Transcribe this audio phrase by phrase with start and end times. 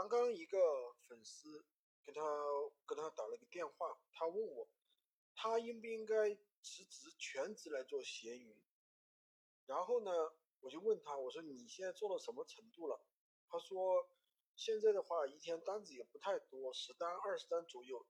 [0.00, 0.56] 刚刚一个
[1.06, 1.62] 粉丝
[2.02, 2.22] 跟他
[2.86, 4.66] 跟他打了个电话，他问我，
[5.36, 8.62] 他应不应该辞职全职来做闲鱼？
[9.66, 10.10] 然后呢，
[10.60, 12.98] 我就问他，我说你现在做到什么程度了？
[13.50, 14.08] 他说
[14.56, 18.06] 现在的话，一天单子也不太多，十单二十单左右，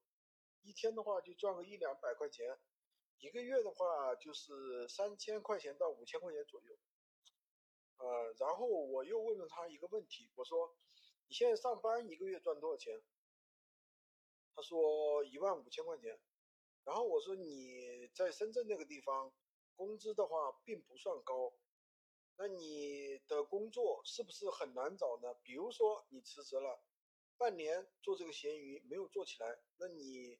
[0.63, 2.57] 一天的话就赚个一两百块钱，
[3.19, 6.79] 一个月的话就是三千块钱到五千块钱左右。
[7.97, 10.77] 呃，然后我又问了他一个问题，我说。
[11.31, 13.01] 你现在上班一个月赚多少钱？
[14.53, 16.19] 他说一万五千块钱。
[16.83, 19.33] 然后我说你在深圳那个地方
[19.77, 21.53] 工资的话并不算高，
[22.37, 25.33] 那你的工作是不是很难找呢？
[25.45, 26.83] 比如说你辞职了，
[27.39, 30.37] 半年做这个闲鱼没有做起来，那你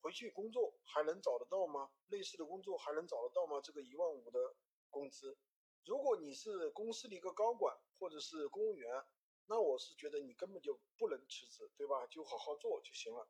[0.00, 1.90] 回去工作还能找得到吗？
[2.06, 3.60] 类似的工作还能找得到吗？
[3.60, 4.54] 这个一万五的
[4.90, 5.36] 工资，
[5.84, 9.04] 如果你是公司的一个高管或者是公务员。
[9.46, 12.06] 那我是觉得你根本就不能辞职，对吧？
[12.06, 13.28] 就好好做就行了。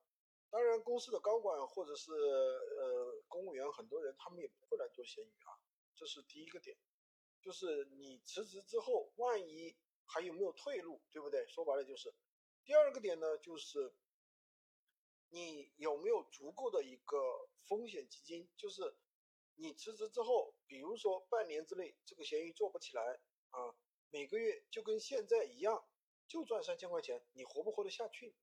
[0.49, 5.59] 当然，公司的高管或者是呃公务员，很多人他们也不会来做闲鱼啊。
[5.97, 6.77] 这是第一个点，
[7.41, 9.77] 就是你辞职之后，万一
[10.07, 11.45] 还有没有退路，对不对？
[11.49, 12.15] 说白了就是。
[12.65, 13.93] 第二个点呢，就是
[15.31, 18.95] 你有没有足够的一个风险基金，就是
[19.57, 23.21] 你辞职之后，比如说半年之内这个闲鱼做不起来
[23.51, 23.75] 啊，
[24.11, 25.85] 每个月就跟现在一样。
[26.27, 28.35] 就赚三千块钱，你活不活得下去，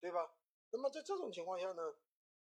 [0.00, 0.34] 对吧？
[0.70, 1.96] 那么在这种情况下呢，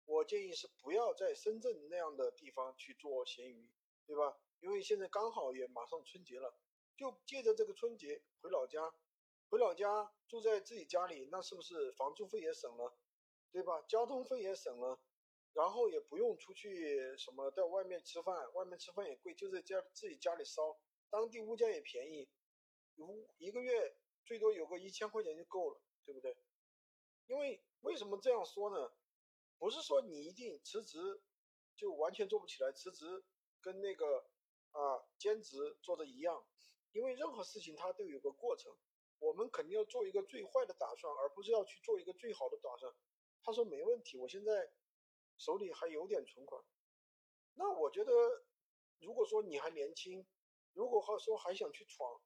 [0.05, 3.69] 我建议是不要在深圳那样的地方去做闲鱼，
[4.05, 4.37] 对吧？
[4.59, 6.53] 因为现在刚好也马上春节了，
[6.95, 8.93] 就借着这个春节回老家，
[9.49, 12.97] 回老家住在自己家里，那是不是房租费也省了，
[13.51, 13.81] 对吧？
[13.87, 14.99] 交通费也省了，
[15.53, 20.77] 然后也不用出去什么在外面吃饭，外面吃饭也贵，就在家自己家里烧，
[21.09, 22.29] 当地物价也便宜，
[22.95, 23.95] 如一个月。
[24.27, 26.35] 最多有个一千块钱就够了，对不对？
[27.27, 28.91] 因为为什么这样说呢？
[29.57, 30.99] 不是说你一定辞职
[31.77, 33.23] 就完全做不起来，辞职
[33.61, 34.29] 跟那个
[34.71, 36.45] 啊兼职做的一样。
[36.91, 38.75] 因为任何事情它都有个过程，
[39.19, 42.93] 我们肯定要做一个最坏的打算，而不是要去做一个最好的打算。
[43.43, 44.69] 他说没问题，我现在
[45.37, 46.61] 手里还有点存款。
[47.53, 48.11] 那我觉得，
[48.99, 50.25] 如果说你还年轻，
[50.73, 52.19] 如果话说还想去闯，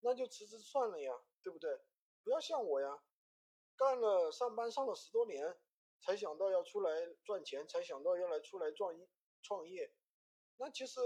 [0.00, 1.12] 那就辞职算了呀。
[1.42, 1.80] 对不对？
[2.22, 3.02] 不要像我呀，
[3.74, 5.56] 干了上班上了十多年，
[5.98, 9.08] 才想到要出来赚钱，才想到要来出来创业
[9.40, 9.90] 创业，
[10.58, 11.00] 那其实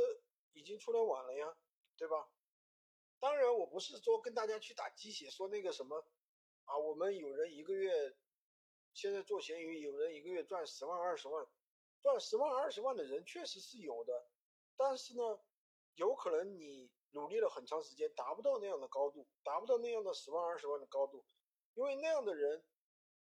[0.54, 1.56] 已经出来晚了呀，
[1.96, 2.28] 对吧？
[3.20, 6.04] 当然，我不是说跟大家去打鸡血，说那个什么
[6.64, 8.16] 啊，我们有人一个月
[8.92, 11.46] 现在做闲鱼，有人一个月赚十万二十万，
[12.02, 14.26] 赚十万二十万的人确实是有的，
[14.76, 15.22] 但是呢，
[15.94, 16.90] 有可能你。
[17.14, 21.24] 努力了很长时间，达不到那样的高度，达不到那样的十万二十万的高度，
[21.74, 22.64] 因为那样的人，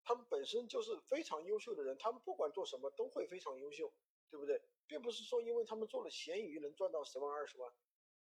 [0.03, 3.93] 他们本身就是非常优秀的人，他们不管做什么都会非常优秀，
[4.31, 4.61] 对不对？
[4.87, 7.71] 并不是说因为他们做了闲鱼能赚到十万二十万，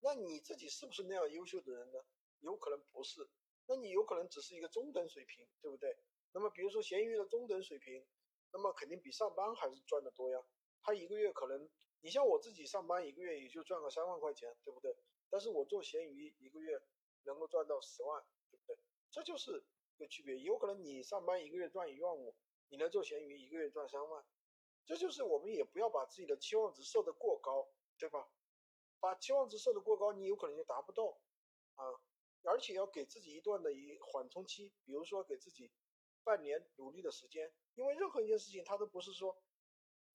[0.02, 2.00] 那你自己是不是那样优秀的人呢？
[2.40, 3.28] 有可能不是，
[3.68, 5.98] 那你有可能只是一个中等水平，对不对？
[6.34, 8.06] 那么比如说闲鱼的中等水平，
[8.52, 10.38] 那么肯定比上班还是赚的多呀。
[10.84, 11.70] 他一个月可能，
[12.02, 14.96] 你像我自己上班一个月也就赚个三万块钱，对不对？
[15.32, 16.80] 但是我做闲鱼一个月
[17.24, 18.78] 能够赚到十万，对不对？
[19.10, 19.66] 这就是
[19.96, 20.38] 一个区别。
[20.38, 22.36] 有可能你上班一个月赚一万五，
[22.68, 24.24] 你来做闲鱼一个月赚三万，
[24.86, 28.30] 这就是我们也不要把自己的期望值设得过高，对吧？
[29.00, 31.18] 把期望值设得过高，你有可能就达不到
[31.76, 31.86] 啊。
[32.44, 35.72] 而且要给自己一段的一缓冲期，比如说给自己
[36.24, 39.42] 半年努力的时间，因为任何一件事情它都不是说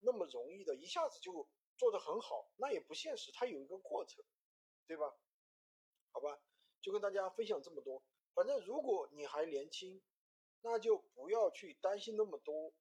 [0.00, 4.24] 那么容易的，一下子就做得很好，那也不现实，它有一个过程。
[4.86, 5.14] 对吧？
[6.12, 6.40] 好吧，
[6.80, 8.02] 就跟大家分享这么多。
[8.34, 10.02] 反正如果你还年轻，
[10.60, 12.72] 那就不要去担心那么多，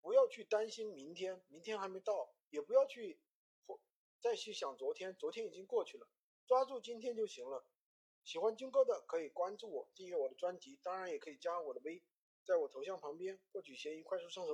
[0.00, 3.20] 不要去担心明天，明天还没到，也不要去
[3.66, 3.80] 或
[4.20, 6.08] 再去想昨天，昨天已经过去了，
[6.46, 7.64] 抓住今天就行了。
[8.24, 12.02] 喜欢军哥的可以关注我，订阅我的专辑，当然也可以加我的微，
[12.44, 14.50] 在我头像旁边获取闲鱼快速上手。